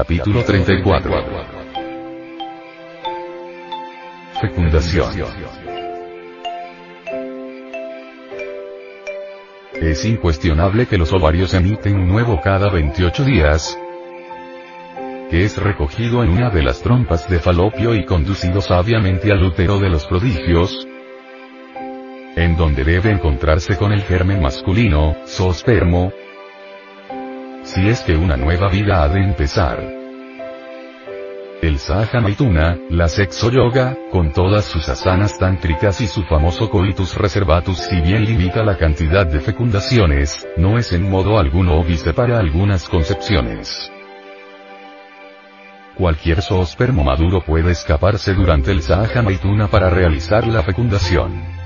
Capítulo 0.00 0.42
34. 0.42 1.12
Fecundación. 4.40 5.10
Es 9.74 10.06
incuestionable 10.06 10.86
que 10.86 10.96
los 10.96 11.12
ovarios 11.12 11.52
emiten 11.52 11.96
un 11.96 12.08
nuevo 12.08 12.40
cada 12.40 12.70
28 12.70 13.24
días, 13.24 13.78
que 15.28 15.44
es 15.44 15.58
recogido 15.58 16.24
en 16.24 16.30
una 16.30 16.48
de 16.48 16.62
las 16.62 16.80
trompas 16.80 17.28
de 17.28 17.38
falopio 17.38 17.94
y 17.94 18.06
conducido 18.06 18.62
sabiamente 18.62 19.30
al 19.30 19.42
útero 19.42 19.78
de 19.80 19.90
los 19.90 20.06
prodigios, 20.06 20.88
en 22.36 22.56
donde 22.56 22.84
debe 22.84 23.10
encontrarse 23.10 23.76
con 23.76 23.92
el 23.92 24.00
germen 24.04 24.40
masculino, 24.40 25.14
zoospermo, 25.26 26.10
si 27.74 27.88
es 27.88 28.00
que 28.00 28.16
una 28.16 28.36
nueva 28.36 28.68
vida 28.68 29.02
ha 29.02 29.08
de 29.08 29.22
empezar. 29.22 29.78
El 31.62 31.78
Sahaja 31.78 32.20
Maituna, 32.20 32.76
la 32.88 33.06
sexo 33.06 33.50
yoga, 33.50 33.96
con 34.10 34.32
todas 34.32 34.64
sus 34.64 34.88
asanas 34.88 35.38
tántricas 35.38 36.00
y 36.00 36.08
su 36.08 36.24
famoso 36.24 36.68
coitus 36.68 37.16
reservatus 37.16 37.78
si 37.78 38.00
bien 38.00 38.24
limita 38.24 38.64
la 38.64 38.76
cantidad 38.76 39.24
de 39.24 39.40
fecundaciones, 39.40 40.48
no 40.56 40.78
es 40.78 40.92
en 40.92 41.08
modo 41.08 41.38
alguno 41.38 41.78
óbice 41.78 42.12
para 42.12 42.40
algunas 42.40 42.88
concepciones. 42.88 43.92
Cualquier 45.94 46.42
zoospermo 46.42 47.04
maduro 47.04 47.40
puede 47.40 47.70
escaparse 47.70 48.34
durante 48.34 48.72
el 48.72 48.82
Sahaja 48.82 49.22
Maituna 49.22 49.68
para 49.68 49.90
realizar 49.90 50.46
la 50.46 50.62
fecundación. 50.62 51.59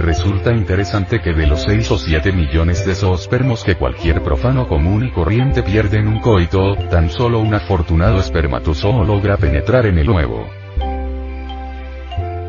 Resulta 0.00 0.54
interesante 0.54 1.20
que 1.20 1.34
de 1.34 1.46
los 1.46 1.64
6 1.64 1.90
o 1.90 1.98
7 1.98 2.32
millones 2.32 2.86
de 2.86 2.94
zoospermos 2.94 3.62
que 3.62 3.74
cualquier 3.74 4.22
profano 4.22 4.66
común 4.66 5.04
y 5.04 5.10
corriente 5.10 5.62
pierde 5.62 5.98
en 5.98 6.08
un 6.08 6.20
coito, 6.20 6.74
tan 6.88 7.10
solo 7.10 7.38
un 7.38 7.52
afortunado 7.52 8.18
espermatozoo 8.18 9.04
logra 9.04 9.36
penetrar 9.36 9.84
en 9.84 9.98
el 9.98 10.06
nuevo. 10.06 10.48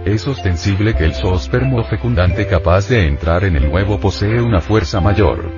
Es 0.06 0.26
ostensible 0.30 0.96
que 0.96 1.04
el 1.04 1.14
zoospermo 1.14 1.84
fecundante 1.84 2.48
capaz 2.48 2.88
de 2.88 3.06
entrar 3.06 3.44
en 3.44 3.58
el 3.58 3.70
nuevo 3.70 4.00
posee 4.00 4.42
una 4.42 4.62
fuerza 4.62 5.02
mayor. 5.02 5.52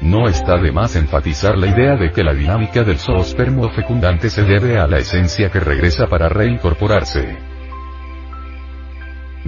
No 0.00 0.28
está 0.28 0.56
de 0.56 0.72
más 0.72 0.96
enfatizar 0.96 1.56
la 1.56 1.68
idea 1.68 1.94
de 1.94 2.10
que 2.10 2.24
la 2.24 2.34
dinámica 2.34 2.82
del 2.82 2.98
zoospermo 2.98 3.70
fecundante 3.70 4.28
se 4.28 4.42
debe 4.42 4.76
a 4.76 4.88
la 4.88 4.98
esencia 4.98 5.50
que 5.50 5.60
regresa 5.60 6.08
para 6.08 6.28
reincorporarse. 6.28 7.55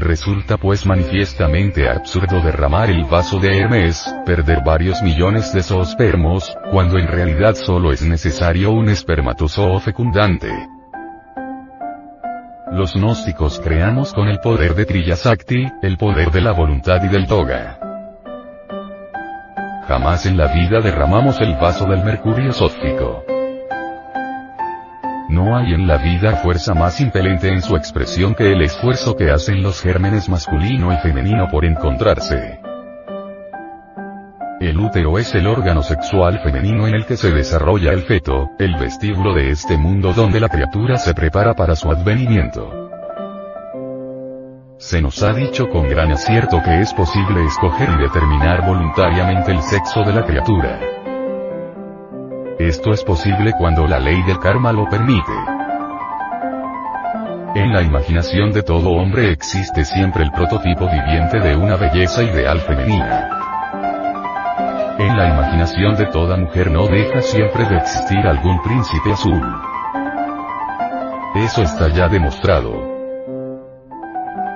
Resulta 0.00 0.58
pues 0.58 0.86
manifiestamente 0.86 1.88
absurdo 1.88 2.40
derramar 2.40 2.88
el 2.88 3.04
vaso 3.04 3.40
de 3.40 3.58
Hermes, 3.58 4.14
perder 4.24 4.62
varios 4.64 5.02
millones 5.02 5.52
de 5.52 5.60
zoospermos, 5.60 6.56
cuando 6.70 6.98
en 6.98 7.08
realidad 7.08 7.56
solo 7.56 7.90
es 7.90 8.02
necesario 8.02 8.70
un 8.70 8.88
espermatozoo 8.90 9.80
fecundante. 9.80 10.52
Los 12.70 12.94
gnósticos 12.94 13.58
creamos 13.58 14.12
con 14.14 14.28
el 14.28 14.38
poder 14.38 14.76
de 14.76 14.84
Triyasakti, 14.84 15.66
el 15.82 15.96
poder 15.96 16.30
de 16.30 16.42
la 16.42 16.52
voluntad 16.52 17.02
y 17.02 17.08
del 17.08 17.26
toga. 17.26 17.80
Jamás 19.88 20.26
en 20.26 20.36
la 20.36 20.46
vida 20.46 20.80
derramamos 20.80 21.40
el 21.40 21.54
vaso 21.56 21.86
del 21.86 22.04
mercurio 22.04 22.52
sófico. 22.52 23.24
No 25.38 25.56
hay 25.56 25.72
en 25.72 25.86
la 25.86 25.98
vida 25.98 26.38
fuerza 26.38 26.74
más 26.74 27.00
impelente 27.00 27.46
en 27.46 27.62
su 27.62 27.76
expresión 27.76 28.34
que 28.34 28.50
el 28.50 28.60
esfuerzo 28.60 29.14
que 29.16 29.30
hacen 29.30 29.62
los 29.62 29.80
gérmenes 29.80 30.28
masculino 30.28 30.92
y 30.92 30.96
femenino 30.96 31.46
por 31.48 31.64
encontrarse. 31.64 32.58
El 34.58 34.80
útero 34.80 35.16
es 35.16 35.32
el 35.36 35.46
órgano 35.46 35.84
sexual 35.84 36.40
femenino 36.40 36.88
en 36.88 36.94
el 36.96 37.06
que 37.06 37.16
se 37.16 37.30
desarrolla 37.30 37.92
el 37.92 38.02
feto, 38.02 38.50
el 38.58 38.74
vestíbulo 38.80 39.32
de 39.32 39.50
este 39.52 39.78
mundo 39.78 40.12
donde 40.12 40.40
la 40.40 40.48
criatura 40.48 40.96
se 40.96 41.14
prepara 41.14 41.54
para 41.54 41.76
su 41.76 41.88
advenimiento. 41.88 42.90
Se 44.78 45.00
nos 45.00 45.22
ha 45.22 45.32
dicho 45.34 45.68
con 45.68 45.88
gran 45.88 46.10
acierto 46.10 46.60
que 46.64 46.80
es 46.80 46.92
posible 46.92 47.44
escoger 47.44 47.88
y 47.90 48.02
determinar 48.02 48.66
voluntariamente 48.66 49.52
el 49.52 49.62
sexo 49.62 50.02
de 50.02 50.14
la 50.14 50.26
criatura. 50.26 50.97
Esto 52.58 52.92
es 52.92 53.04
posible 53.04 53.52
cuando 53.56 53.86
la 53.86 54.00
ley 54.00 54.20
del 54.24 54.40
karma 54.40 54.72
lo 54.72 54.88
permite. 54.88 55.32
En 57.54 57.72
la 57.72 57.82
imaginación 57.82 58.52
de 58.52 58.64
todo 58.64 58.90
hombre 58.90 59.30
existe 59.30 59.84
siempre 59.84 60.24
el 60.24 60.32
prototipo 60.32 60.88
viviente 60.90 61.38
de 61.38 61.54
una 61.54 61.76
belleza 61.76 62.24
ideal 62.24 62.58
femenina. 62.60 63.28
En 64.98 65.16
la 65.16 65.28
imaginación 65.28 65.94
de 65.94 66.06
toda 66.06 66.36
mujer 66.36 66.72
no 66.72 66.88
deja 66.88 67.22
siempre 67.22 67.64
de 67.64 67.76
existir 67.76 68.26
algún 68.26 68.60
príncipe 68.62 69.12
azul. 69.12 69.40
Eso 71.36 71.62
está 71.62 71.86
ya 71.90 72.08
demostrado. 72.08 72.72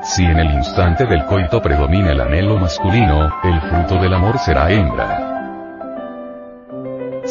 Si 0.03 0.25
en 0.25 0.41
el 0.41 0.51
instante 0.51 1.07
del 1.07 1.25
coito 1.27 1.63
predomina 1.63 2.11
el 2.11 2.21
anhelo 2.21 2.59
masculino, 2.59 3.31
el 3.45 3.61
fruto 3.61 4.03
del 4.03 4.13
amor 4.13 4.39
será 4.39 4.73
hembra. 4.73 5.22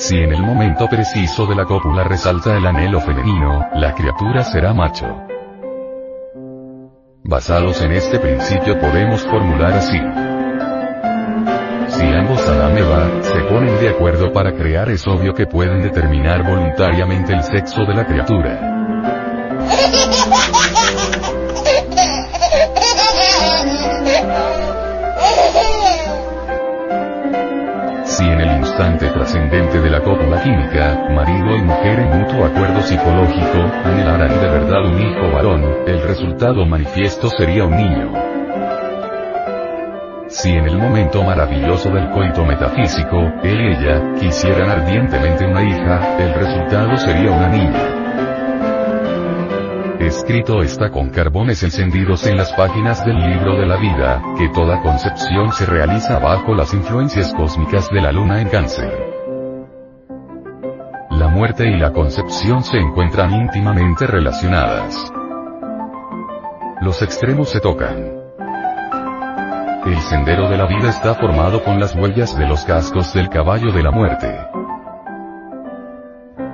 Si 0.02 0.18
en 0.18 0.34
el 0.34 0.42
momento 0.42 0.88
preciso 0.88 1.46
de 1.46 1.54
la 1.54 1.64
cópula 1.66 2.04
resalta 2.04 2.58
el 2.58 2.66
anhelo 2.66 3.00
femenino, 3.02 3.68
la 3.76 3.94
criatura 3.94 4.44
será 4.44 4.74
macho. 4.74 5.06
Basados 7.24 7.80
en 7.84 7.92
este 7.92 8.18
principio 8.18 8.80
podemos 8.80 9.22
formular 9.22 9.74
así. 9.74 10.00
Si 11.88 12.04
ambos 12.04 12.42
Adán 12.48 12.80
y 12.80 13.24
se 13.24 13.42
ponen 13.42 13.80
de 13.80 13.90
acuerdo 13.90 14.34
para 14.34 14.54
crear 14.54 14.90
es 14.90 15.06
obvio 15.06 15.36
que 15.36 15.46
pueden 15.46 15.84
determinar 15.84 16.44
voluntariamente 16.50 17.34
el 17.34 17.44
sexo 17.44 17.86
de 17.86 17.94
la 17.94 18.08
criatura. 18.08 18.72
trascendente 29.22 29.71
de 29.71 29.71
la 29.71 29.71
cópula 29.71 29.71
química, 30.44 31.08
marido 31.10 31.56
y 31.56 31.62
mujer 31.62 32.00
en 32.00 32.20
mutuo 32.20 32.46
acuerdo 32.46 32.82
psicológico, 32.82 33.60
anhelaran 33.84 34.30
de 34.30 34.50
verdad 34.50 34.86
un 34.86 35.02
hijo 35.02 35.32
varón, 35.32 35.64
el 35.88 36.02
resultado 36.04 36.66
manifiesto 36.66 37.30
sería 37.30 37.66
un 37.66 37.76
niño. 37.76 38.12
Si 40.28 40.50
en 40.50 40.66
el 40.66 40.78
momento 40.78 41.24
maravilloso 41.24 41.90
del 41.90 42.10
coito 42.10 42.46
metafísico, 42.46 43.18
él 43.44 43.62
y 43.62 43.68
ella, 43.76 44.14
quisieran 44.20 44.70
ardientemente 44.70 45.46
una 45.46 45.62
hija, 45.62 46.18
el 46.18 46.34
resultado 46.34 46.98
sería 46.98 47.32
una 47.32 47.48
niña. 47.50 48.02
Escrito 50.00 50.62
está 50.62 50.90
con 50.90 51.10
carbones 51.10 51.62
encendidos 51.64 52.26
en 52.26 52.38
las 52.38 52.52
páginas 52.54 53.06
del 53.06 53.18
libro 53.18 53.58
de 53.60 53.66
la 53.68 53.78
vida, 53.78 54.22
que 54.38 54.50
toda 54.50 54.82
concepción 54.82 55.52
se 55.52 55.66
realiza 55.66 56.18
bajo 56.20 56.56
las 56.56 56.74
influencias 56.74 57.34
cósmicas 57.34 57.90
de 57.92 58.02
la 58.02 58.12
luna 58.12 58.42
en 58.42 58.50
cáncer. 58.50 59.11
La 61.22 61.28
muerte 61.28 61.68
y 61.68 61.78
la 61.78 61.94
concepción 61.94 62.64
se 62.64 62.78
encuentran 62.78 63.32
íntimamente 63.32 64.08
relacionadas. 64.08 65.14
Los 66.82 67.00
extremos 67.04 67.48
se 67.50 67.60
tocan. 67.60 67.96
El 69.86 70.00
sendero 70.10 70.50
de 70.50 70.58
la 70.58 70.66
vida 70.66 70.90
está 70.90 71.14
formado 71.14 71.64
con 71.64 71.80
las 71.80 71.96
huellas 71.96 72.36
de 72.36 72.48
los 72.48 72.66
cascos 72.66 73.14
del 73.14 73.30
caballo 73.30 73.72
de 73.72 73.84
la 73.84 73.92
muerte. 73.92 74.36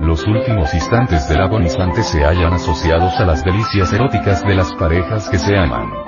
Los 0.01 0.27
últimos 0.27 0.73
instantes 0.73 1.29
del 1.29 1.43
agonizante 1.43 2.03
se 2.03 2.25
hallan 2.25 2.51
asociados 2.51 3.17
a 3.21 3.25
las 3.25 3.45
delicias 3.45 3.93
eróticas 3.93 4.43
de 4.43 4.53
las 4.53 4.73
parejas 4.73 5.29
que 5.29 5.39
se 5.39 5.55
aman. 5.55 6.06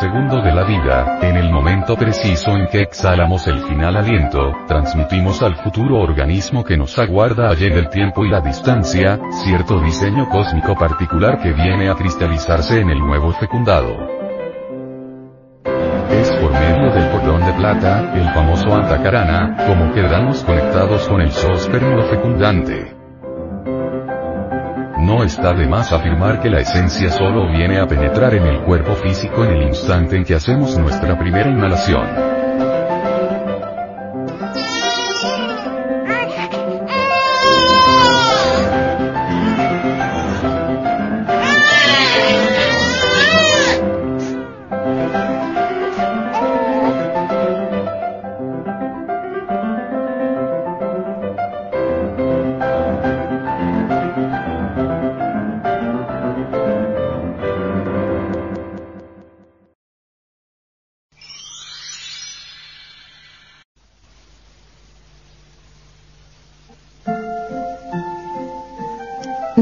Segundo 0.00 0.42
de 0.42 0.52
la 0.52 0.64
vida, 0.64 1.20
en 1.22 1.36
el 1.36 1.50
momento 1.50 1.96
preciso 1.96 2.50
en 2.50 2.66
que 2.66 2.82
exhalamos 2.82 3.46
el 3.46 3.60
final 3.60 3.96
aliento, 3.96 4.52
transmitimos 4.68 5.42
al 5.42 5.56
futuro 5.56 6.00
organismo 6.00 6.62
que 6.62 6.76
nos 6.76 6.98
aguarda 6.98 7.48
allí 7.48 7.70
del 7.70 7.88
tiempo 7.88 8.22
y 8.22 8.28
la 8.28 8.42
distancia, 8.42 9.18
cierto 9.42 9.80
diseño 9.80 10.28
cósmico 10.28 10.74
particular 10.74 11.40
que 11.40 11.54
viene 11.54 11.88
a 11.88 11.94
cristalizarse 11.94 12.78
en 12.80 12.90
el 12.90 12.98
nuevo 12.98 13.32
fecundado. 13.32 13.96
Es 16.10 16.30
por 16.42 16.52
medio 16.52 16.92
del 16.92 17.10
cordón 17.12 17.46
de 17.46 17.52
plata, 17.54 18.12
el 18.16 18.28
famoso 18.34 18.74
antacarana, 18.74 19.66
como 19.66 19.94
quedamos 19.94 20.44
conectados 20.44 21.08
con 21.08 21.22
el 21.22 21.32
zoospermo 21.32 22.02
fecundante. 22.02 23.05
No 25.06 25.22
está 25.22 25.54
de 25.54 25.68
más 25.68 25.92
afirmar 25.92 26.40
que 26.40 26.50
la 26.50 26.62
esencia 26.62 27.10
solo 27.10 27.46
viene 27.46 27.78
a 27.78 27.86
penetrar 27.86 28.34
en 28.34 28.44
el 28.44 28.62
cuerpo 28.62 28.96
físico 28.96 29.44
en 29.44 29.52
el 29.52 29.62
instante 29.68 30.16
en 30.16 30.24
que 30.24 30.34
hacemos 30.34 30.76
nuestra 30.76 31.16
primera 31.16 31.48
inhalación. 31.48 32.35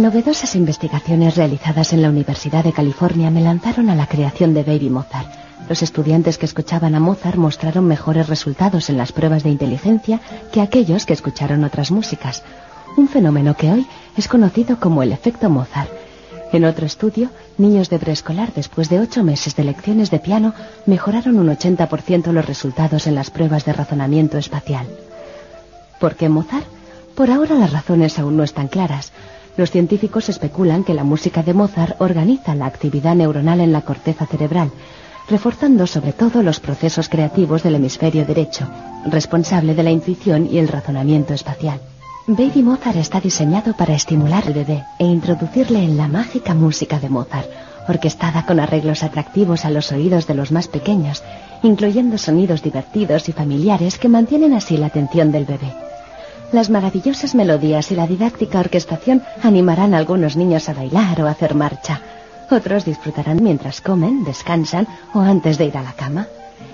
Novedosas 0.04 0.54
investigaciones 0.54 1.34
realizadas 1.34 1.94
en 1.94 2.02
la 2.02 2.10
Universidad 2.10 2.62
de 2.62 2.74
California 2.74 3.30
me 3.30 3.40
lanzaron 3.40 3.88
a 3.88 3.94
la 3.94 4.06
creación 4.06 4.52
de 4.52 4.62
Baby 4.62 4.90
Mozart. 4.90 5.32
Los 5.66 5.82
estudiantes 5.82 6.36
que 6.36 6.44
escuchaban 6.44 6.94
a 6.94 7.00
Mozart 7.00 7.38
mostraron 7.38 7.86
mejores 7.86 8.28
resultados 8.28 8.90
en 8.90 8.98
las 8.98 9.12
pruebas 9.12 9.44
de 9.44 9.48
inteligencia 9.48 10.20
que 10.52 10.60
aquellos 10.60 11.06
que 11.06 11.14
escucharon 11.14 11.64
otras 11.64 11.90
músicas, 11.90 12.42
un 12.98 13.08
fenómeno 13.08 13.56
que 13.56 13.72
hoy 13.72 13.86
es 14.14 14.28
conocido 14.28 14.78
como 14.78 15.02
el 15.02 15.10
efecto 15.10 15.48
Mozart. 15.48 15.88
En 16.52 16.66
otro 16.66 16.84
estudio, 16.84 17.30
niños 17.56 17.88
de 17.88 17.98
preescolar 17.98 18.52
después 18.52 18.90
de 18.90 19.00
ocho 19.00 19.24
meses 19.24 19.56
de 19.56 19.64
lecciones 19.64 20.10
de 20.10 20.18
piano 20.18 20.52
mejoraron 20.84 21.38
un 21.38 21.48
80% 21.48 22.30
los 22.30 22.44
resultados 22.44 23.06
en 23.06 23.14
las 23.14 23.30
pruebas 23.30 23.64
de 23.64 23.72
razonamiento 23.72 24.36
espacial. 24.36 24.86
¿Por 25.98 26.14
qué 26.14 26.28
Mozart? 26.28 26.66
Por 27.14 27.30
ahora 27.30 27.54
las 27.54 27.72
razones 27.72 28.18
aún 28.18 28.36
no 28.36 28.42
están 28.42 28.68
claras. 28.68 29.12
Los 29.56 29.70
científicos 29.70 30.28
especulan 30.28 30.82
que 30.82 30.94
la 30.94 31.04
música 31.04 31.42
de 31.42 31.54
Mozart 31.54 32.00
organiza 32.00 32.54
la 32.56 32.66
actividad 32.66 33.14
neuronal 33.14 33.60
en 33.60 33.72
la 33.72 33.82
corteza 33.82 34.26
cerebral, 34.26 34.70
reforzando 35.28 35.86
sobre 35.86 36.12
todo 36.12 36.42
los 36.42 36.58
procesos 36.58 37.08
creativos 37.08 37.62
del 37.62 37.76
hemisferio 37.76 38.24
derecho, 38.24 38.68
responsable 39.06 39.74
de 39.74 39.82
la 39.84 39.92
intuición 39.92 40.48
y 40.50 40.58
el 40.58 40.68
razonamiento 40.68 41.34
espacial. 41.34 41.80
Baby 42.26 42.62
Mozart 42.62 42.96
está 42.96 43.20
diseñado 43.20 43.76
para 43.76 43.94
estimular 43.94 44.44
al 44.46 44.54
bebé 44.54 44.82
e 44.98 45.04
introducirle 45.04 45.84
en 45.84 45.96
la 45.96 46.08
mágica 46.08 46.54
música 46.54 46.98
de 46.98 47.10
Mozart, 47.10 47.48
orquestada 47.86 48.46
con 48.46 48.58
arreglos 48.58 49.02
atractivos 49.02 49.64
a 49.64 49.70
los 49.70 49.92
oídos 49.92 50.26
de 50.26 50.34
los 50.34 50.50
más 50.50 50.66
pequeños, 50.66 51.22
incluyendo 51.62 52.18
sonidos 52.18 52.62
divertidos 52.62 53.28
y 53.28 53.32
familiares 53.32 53.98
que 53.98 54.08
mantienen 54.08 54.52
así 54.54 54.76
la 54.76 54.86
atención 54.86 55.30
del 55.32 55.44
bebé. 55.44 55.72
Las 56.54 56.70
maravillosas 56.70 57.34
melodías 57.34 57.90
y 57.90 57.96
la 57.96 58.06
didáctica 58.06 58.60
orquestación 58.60 59.24
animarán 59.42 59.92
a 59.92 59.98
algunos 59.98 60.36
niños 60.36 60.68
a 60.68 60.72
bailar 60.72 61.20
o 61.20 61.26
hacer 61.26 61.56
marcha. 61.56 62.00
Otros 62.48 62.84
disfrutarán 62.84 63.42
mientras 63.42 63.80
comen, 63.80 64.22
descansan 64.22 64.86
o 65.14 65.18
antes 65.18 65.58
de 65.58 65.64
ir 65.64 65.76
a 65.76 65.82
la 65.82 65.94
cama. 65.94 66.28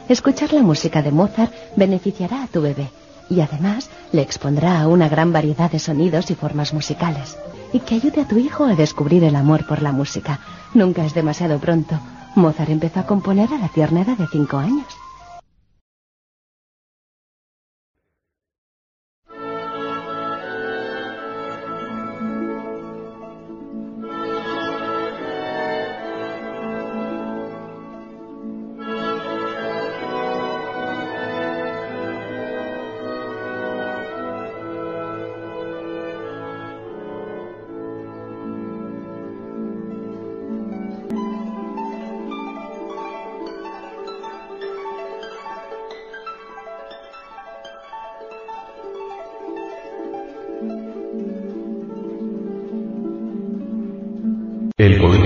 Escuchar 0.06 0.52
la 0.52 0.60
música 0.60 1.00
de 1.00 1.12
Mozart 1.12 1.50
beneficiará 1.76 2.42
a 2.42 2.46
tu 2.46 2.60
bebé 2.60 2.90
y 3.30 3.40
además 3.40 3.88
le 4.12 4.20
expondrá 4.20 4.82
a 4.82 4.86
una 4.86 5.08
gran 5.08 5.32
variedad 5.32 5.70
de 5.70 5.78
sonidos 5.78 6.30
y 6.30 6.34
formas 6.34 6.74
musicales. 6.74 7.38
Y 7.72 7.80
que 7.80 7.94
ayude 7.94 8.20
a 8.20 8.28
tu 8.28 8.36
hijo 8.36 8.66
a 8.66 8.74
descubrir 8.74 9.24
el 9.24 9.34
amor 9.34 9.66
por 9.66 9.80
la 9.80 9.92
música. 9.92 10.40
Nunca 10.74 11.06
es 11.06 11.14
demasiado 11.14 11.58
pronto. 11.58 11.98
Mozart 12.34 12.68
empezó 12.68 13.00
a 13.00 13.06
componer 13.06 13.48
a 13.54 13.58
la 13.58 13.68
tierna 13.68 14.02
edad 14.02 14.18
de 14.18 14.26
cinco 14.30 14.58
años. 14.58 14.84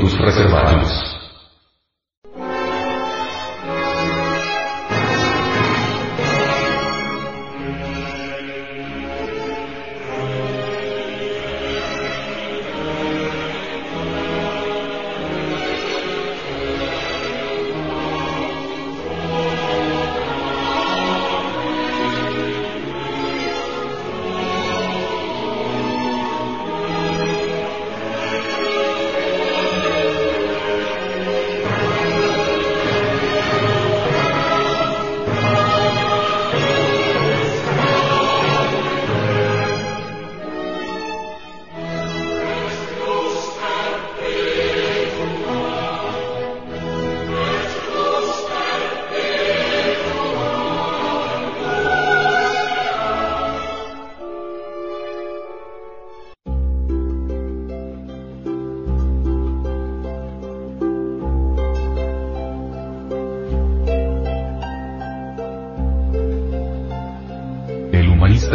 El 0.05 0.19
Codetus 0.19 1.14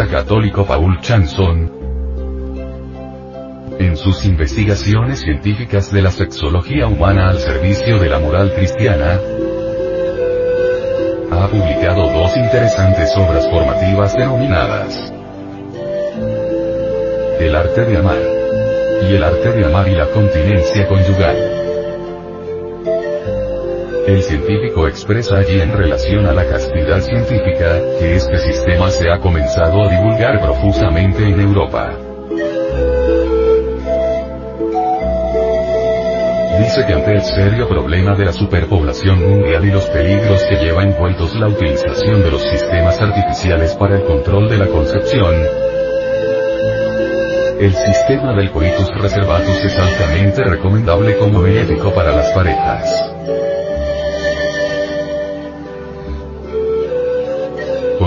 Católico 0.08 0.66
Paul 0.66 1.00
Chanson, 1.02 1.72
en 3.80 3.98
sus 3.98 4.26
investigaciones 4.26 5.20
científicas 5.20 5.92
de 5.92 6.02
la 6.02 6.12
sexología 6.12 6.88
humana 6.88 7.30
al 7.30 7.40
servicio 7.40 8.00
de 8.00 8.10
la 8.10 8.20
moral 8.20 8.54
cristiana, 8.54 9.20
ha 11.32 11.48
publicado 11.48 12.12
dos 12.12 12.38
interesantes 12.38 13.16
obras 13.18 13.50
formativas 13.50 14.14
denominadas 14.16 15.14
El 17.40 17.56
arte 17.56 17.86
de 17.86 17.98
amar 17.98 18.20
y 19.10 19.16
El 19.16 19.24
arte 19.24 19.52
de 19.52 19.66
amar 19.66 19.88
y 19.88 19.96
la 19.96 20.08
continencia 20.08 20.88
conyugal. 20.88 21.49
El 24.10 24.24
científico 24.24 24.88
expresa 24.88 25.38
allí 25.38 25.62
en 25.62 25.72
relación 25.72 26.26
a 26.26 26.34
la 26.34 26.44
castidad 26.44 27.00
científica, 27.00 27.80
que 28.00 28.16
este 28.16 28.40
sistema 28.40 28.90
se 28.90 29.08
ha 29.08 29.20
comenzado 29.20 29.84
a 29.84 29.88
divulgar 29.88 30.42
profusamente 30.42 31.24
en 31.24 31.40
Europa. 31.40 31.96
dice 36.60 36.86
que 36.88 36.94
ante 36.94 37.14
el 37.14 37.22
serio 37.22 37.70
problema 37.70 38.16
de 38.16 38.26
la 38.26 38.34
superpoblación 38.34 39.20
mundial 39.30 39.64
y 39.64 39.72
los 39.72 39.86
peligros 39.86 40.44
que 40.44 40.56
lleva 40.56 40.84
envueltos 40.84 41.36
la 41.36 41.48
utilización 41.48 42.24
de 42.24 42.32
los 42.32 42.42
sistemas 42.42 43.00
artificiales 43.00 43.76
para 43.76 43.98
el 43.98 44.06
control 44.06 44.50
de 44.50 44.58
la 44.58 44.68
concepción, 44.68 45.36
el 47.60 47.76
sistema 47.76 48.36
del 48.36 48.52
coitus 48.52 48.90
reservatus 49.00 49.66
es 49.66 49.78
altamente 49.78 50.44
recomendable 50.46 51.16
como 51.18 51.44
benéfico 51.44 51.94
para 51.94 52.12
las 52.12 52.32
parejas. 52.32 53.10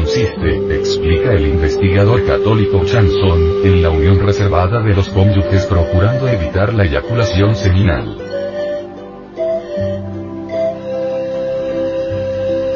Consiste, 0.03 0.75
explica 0.75 1.33
el 1.33 1.47
investigador 1.47 2.27
católico 2.27 2.85
Chanson, 2.85 3.65
en 3.65 3.83
la 3.83 3.91
unión 3.91 4.19
reservada 4.19 4.83
de 4.83 4.95
los 4.95 5.09
cónyuges 5.11 5.65
procurando 5.67 6.27
evitar 6.27 6.75
la 6.75 6.85
eyaculación 6.85 7.55
seminal. 7.55 8.19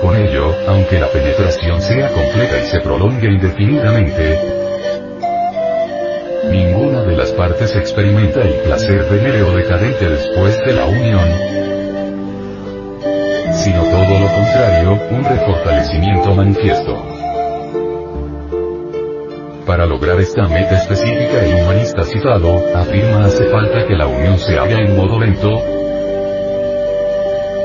Con 0.00 0.16
ello, 0.16 0.54
aunque 0.68 1.00
la 1.00 1.09
penetración 1.09 1.83
sea 1.83 2.12
completa 2.12 2.62
y 2.62 2.66
se 2.66 2.80
prolongue 2.80 3.26
indefinidamente, 3.26 4.38
ninguna 6.49 7.02
de 7.02 7.16
las 7.16 7.33
partes 7.33 7.75
experimenta 7.75 8.40
el 8.42 8.54
placer 8.61 9.04
venéreo 9.11 9.50
decadente 9.50 10.09
después 10.09 10.64
de 10.64 10.73
la 10.75 10.85
unión, 10.87 11.28
sino 13.52 13.83
todo 13.83 14.21
lo 14.21 14.33
contrario, 14.33 15.00
un 15.11 15.25
refortalecimiento 15.25 16.33
manifiesto. 16.33 17.15
Para 19.66 19.85
lograr 19.85 20.20
esta 20.20 20.46
meta 20.46 20.76
específica 20.76 21.44
el 21.44 21.56
humanista 21.56 22.04
citado, 22.04 22.62
afirma 22.73 23.25
hace 23.25 23.46
falta 23.46 23.85
que 23.85 23.96
la 23.96 24.06
unión 24.06 24.38
se 24.38 24.56
haga 24.56 24.78
en 24.78 24.96
modo 24.96 25.18
lento, 25.18 25.61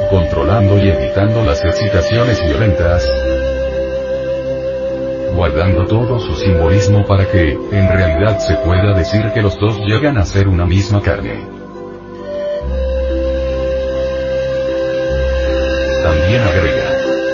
controlando 0.09 0.79
y 0.79 0.89
evitando 0.89 1.43
las 1.43 1.63
excitaciones 1.63 2.43
violentas, 2.43 3.07
guardando 5.35 5.85
todo 5.85 6.19
su 6.19 6.35
simbolismo 6.37 7.05
para 7.05 7.29
que, 7.29 7.51
en 7.51 7.87
realidad 7.87 8.39
se 8.39 8.55
pueda 8.55 8.97
decir 8.97 9.31
que 9.31 9.43
los 9.43 9.59
dos 9.59 9.77
llegan 9.85 10.17
a 10.17 10.25
ser 10.25 10.47
una 10.47 10.65
misma 10.65 11.03
carne. 11.03 11.60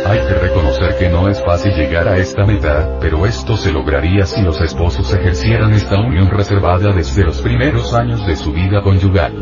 Hay 0.10 0.20
que 0.20 0.34
reconocer 0.34 0.98
que 0.98 1.10
no 1.10 1.28
es 1.28 1.44
fácil 1.44 1.74
llegar 1.74 2.08
a 2.08 2.18
esta 2.18 2.46
meta, 2.46 2.98
pero 3.02 3.26
esto 3.26 3.58
se 3.58 3.72
lograría 3.72 4.26
si 4.26 4.42
los 4.42 4.60
esposos 4.62 5.14
ejercieran 5.14 5.74
esta 5.74 6.00
unión 6.00 6.30
reservada 6.30 6.94
desde 6.94 7.24
los 7.24 7.42
primeros 7.42 7.94
años 7.94 8.26
de 8.26 8.36
su 8.36 8.54
vida 8.54 8.82
conyugal. 8.82 9.34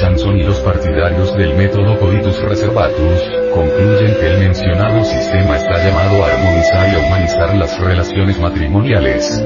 Chanson 0.00 0.36
y 0.36 0.42
los 0.42 0.58
partidarios 0.60 1.36
del 1.36 1.54
método 1.54 1.98
coitus 1.98 2.40
reservatus, 2.42 3.22
concluyen 3.54 4.16
que 4.16 4.30
el 4.32 4.38
mencionado 4.40 5.04
sistema 5.04 5.56
está 5.56 5.78
llamado 5.78 6.24
a 6.24 6.26
armonizar 6.26 6.88
y 6.92 7.06
humanizar 7.06 7.54
las 7.54 7.78
relaciones 7.78 8.40
matrimoniales, 8.40 9.44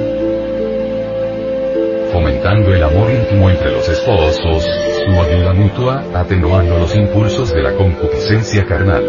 fomentando 2.11 2.75
el 2.75 2.83
amor 2.83 3.11
íntimo 3.11 3.51
entre 3.51 3.73
los 3.73 3.87
esposos, 3.87 4.96
su 5.07 5.13
ayuda 5.13 5.53
mutua, 5.53 6.05
atenuando 6.15 6.79
los 6.79 6.95
impulsos 6.97 7.53
de 7.53 7.63
la 7.63 7.73
concupiscencia 7.75 8.67
carnal. 8.67 9.05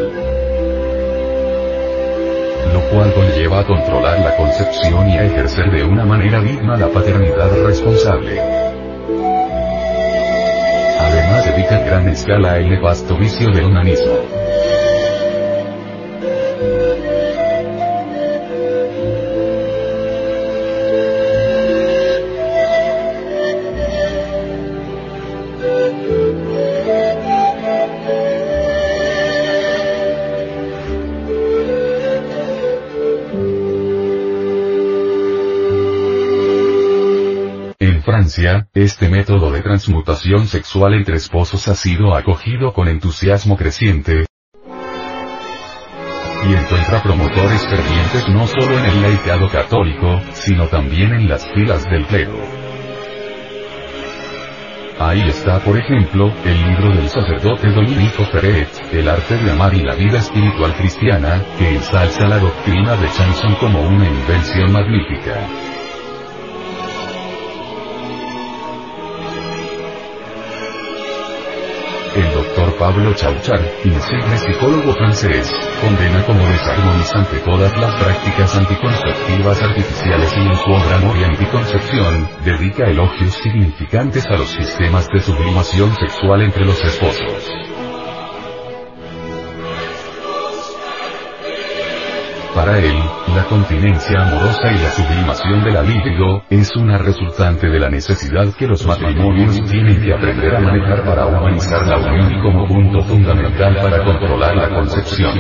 Lo 2.72 2.82
cual 2.92 3.12
conlleva 3.16 3.62
a 3.62 3.66
controlar 3.66 4.20
la 4.20 4.36
concepción 4.36 5.10
y 5.10 5.18
a 5.18 5.26
ejercer 5.26 5.72
de 5.72 5.84
una 5.84 6.06
manera 6.06 6.40
digna 6.40 6.78
la 6.78 6.90
paternidad 6.90 7.50
responsable. 7.66 8.40
Además 11.00 11.48
evita 11.48 11.82
en 11.82 11.88
gran 11.88 12.10
escala 12.10 12.58
el 12.58 12.70
nefasto 12.70 13.18
vicio 13.18 13.48
del 13.48 13.66
onanismo. 13.66 14.37
Este 38.74 39.10
método 39.10 39.52
de 39.52 39.62
transmutación 39.62 40.48
sexual 40.48 40.96
entre 40.96 41.18
esposos 41.18 41.68
ha 41.68 41.76
sido 41.76 42.16
acogido 42.16 42.74
con 42.74 42.88
entusiasmo 42.88 43.56
creciente, 43.56 44.26
y 46.44 46.54
encuentra 46.54 47.04
promotores 47.04 47.62
fervientes 47.68 48.28
no 48.30 48.48
solo 48.48 48.80
en 48.80 48.86
el 48.86 49.02
laicado 49.04 49.48
católico, 49.50 50.20
sino 50.34 50.68
también 50.68 51.14
en 51.14 51.30
las 51.30 51.46
filas 51.54 51.84
del 51.84 52.06
clero. 52.08 52.34
Ahí 55.00 55.22
está 55.30 55.60
por 55.60 55.78
ejemplo, 55.78 56.34
el 56.44 56.70
libro 56.70 56.96
del 56.96 57.08
sacerdote 57.10 57.70
Dominico 57.70 58.26
Ferret, 58.32 58.70
El 58.92 59.08
arte 59.10 59.38
de 59.38 59.52
amar 59.52 59.76
y 59.76 59.84
la 59.84 59.94
vida 59.94 60.18
espiritual 60.18 60.74
cristiana, 60.76 61.44
que 61.60 61.76
ensalza 61.76 62.28
la 62.28 62.40
doctrina 62.40 62.96
de 62.96 63.08
Chanson 63.12 63.54
como 63.56 63.80
una 63.82 64.08
invención 64.08 64.72
magnífica. 64.72 65.77
Doctor 72.58 72.78
Pablo 72.80 73.14
Chauchar, 73.14 73.60
insigne 73.84 74.38
psicólogo 74.38 74.94
francés, 74.94 75.52
condena 75.80 76.26
como 76.26 76.40
desarmonizante 76.40 77.38
todas 77.46 77.78
las 77.78 77.94
prácticas 78.02 78.56
anticonceptivas 78.56 79.62
artificiales 79.62 80.34
y 80.36 80.40
en 80.40 80.56
su 80.56 80.72
obra 80.72 81.20
y 81.20 81.24
Anticoncepción, 81.24 82.28
dedica 82.44 82.90
elogios 82.90 83.34
significantes 83.44 84.26
a 84.26 84.38
los 84.38 84.50
sistemas 84.50 85.08
de 85.10 85.20
sublimación 85.20 85.96
sexual 85.98 86.42
entre 86.42 86.66
los 86.66 86.84
esposos. 86.84 87.77
Para 92.58 92.80
él, 92.80 92.98
la 93.36 93.44
continencia 93.44 94.20
amorosa 94.20 94.72
y 94.72 94.80
la 94.80 94.90
sublimación 94.90 95.64
de 95.64 95.72
la 95.74 95.84
libido, 95.84 96.42
es 96.50 96.76
una 96.76 96.98
resultante 96.98 97.70
de 97.70 97.80
la 97.80 97.88
necesidad 97.88 98.52
que 98.58 98.66
los 98.66 98.84
matrimonios 98.84 99.64
tienen 99.70 100.02
que 100.02 100.12
aprender 100.12 100.56
a 100.56 100.60
manejar 100.60 101.06
para 101.06 101.28
humanizar 101.28 101.86
la 101.86 102.00
unión 102.00 102.42
como 102.42 102.68
punto 102.68 103.04
fundamental 103.04 103.76
para 103.76 104.04
controlar 104.04 104.56
la 104.56 104.70
concepción. 104.70 105.38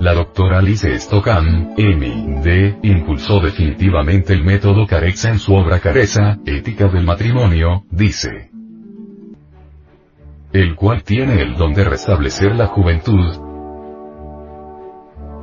La 0.00 0.12
doctora 0.12 0.58
Alice 0.58 0.98
Stockham, 0.98 1.70
M.D., 1.78 2.78
impulsó 2.82 3.40
definitivamente 3.40 4.34
el 4.34 4.44
método 4.44 4.86
Carexa 4.86 5.30
en 5.30 5.38
su 5.38 5.54
obra 5.54 5.80
Careza, 5.80 6.36
Ética 6.44 6.88
del 6.88 7.04
Matrimonio, 7.04 7.84
dice. 7.90 8.50
El 10.52 10.74
cual 10.74 11.04
tiene 11.04 11.40
el 11.40 11.56
don 11.56 11.72
de 11.72 11.84
restablecer 11.84 12.54
la 12.54 12.66
juventud, 12.66 13.49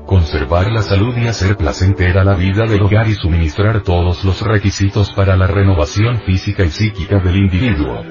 conservar 0.07 0.71
la 0.71 0.81
salud 0.81 1.15
y 1.17 1.27
hacer 1.27 1.57
placentera 1.57 2.23
la 2.23 2.33
vida 2.33 2.65
del 2.65 2.81
hogar 2.81 3.07
y 3.09 3.13
suministrar 3.13 3.81
todos 3.81 4.23
los 4.23 4.41
requisitos 4.41 5.11
para 5.11 5.35
la 5.35 5.45
renovación 5.45 6.21
física 6.21 6.63
y 6.63 6.69
psíquica 6.69 7.19
del 7.19 7.35
individuo. 7.35 8.03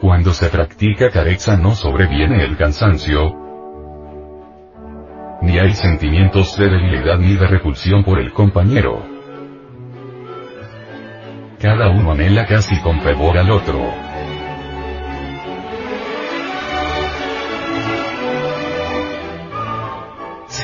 Cuando 0.00 0.32
se 0.32 0.48
practica 0.50 1.10
careza 1.10 1.56
no 1.56 1.74
sobreviene 1.74 2.44
el 2.44 2.56
cansancio, 2.56 3.34
ni 5.40 5.58
hay 5.58 5.72
sentimientos 5.72 6.56
de 6.58 6.68
debilidad 6.68 7.18
ni 7.18 7.34
de 7.34 7.46
repulsión 7.46 8.04
por 8.04 8.20
el 8.20 8.32
compañero. 8.32 9.02
Cada 11.58 11.88
uno 11.88 12.12
anhela 12.12 12.46
casi 12.46 12.78
con 12.80 13.00
fervor 13.00 13.38
al 13.38 13.50
otro. 13.50 14.07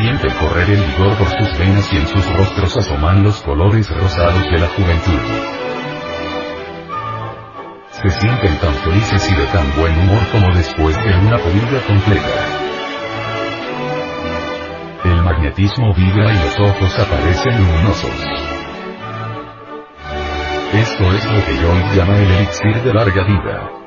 Siente 0.04 0.28
correr 0.34 0.68
el 0.68 0.82
vigor 0.82 1.16
por 1.16 1.28
sus 1.28 1.58
venas 1.58 1.90
y 1.90 1.96
en 1.96 2.06
sus 2.06 2.36
rostros 2.36 2.76
asoman 2.76 3.22
los 3.22 3.40
colores 3.40 3.88
rosados 3.88 4.42
de 4.50 4.58
la 4.58 4.66
juventud. 4.66 5.18
Se 7.88 8.10
sienten 8.10 8.58
tan 8.58 8.74
felices 8.74 9.30
y 9.32 9.34
de 9.34 9.46
tan 9.46 9.64
buen 9.74 9.98
humor 9.98 10.20
como 10.30 10.54
después 10.54 10.94
de 10.94 11.26
una 11.26 11.38
comida 11.38 11.80
completa. 11.86 12.28
El 15.04 15.22
magnetismo 15.22 15.94
vibra 15.94 16.34
y 16.34 16.36
los 16.36 16.60
ojos 16.60 16.98
aparecen 16.98 17.56
luminosos. 17.56 18.26
Esto 20.74 21.12
es 21.14 21.24
lo 21.32 21.44
que 21.46 21.56
John 21.62 21.96
llama 21.96 22.18
el 22.18 22.30
elixir 22.30 22.82
de 22.82 22.92
larga 22.92 23.24
vida. 23.24 23.83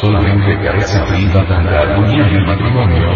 Solamente 0.00 0.58
carece 0.64 0.98
brinda 1.10 1.46
tanta 1.46 1.78
armonía 1.78 2.26
en 2.26 2.36
el 2.36 2.46
matrimonio, 2.46 3.06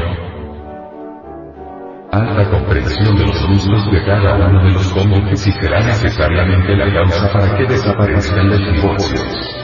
alta 2.13 2.51
comprensión 2.51 3.17
de 3.17 3.27
los 3.27 3.47
gustos 3.49 3.91
de 3.91 4.05
cada 4.05 4.35
uno 4.35 4.63
de 4.65 4.71
los 4.73 4.93
cónyuges 4.93 5.47
y 5.47 5.53
será 5.53 5.81
necesariamente 5.81 6.77
la 6.77 6.93
causa 6.93 7.33
para 7.33 7.57
que 7.57 7.65
desaparezcan 7.65 8.51
los 8.51 8.73
divorcios. 8.75 9.64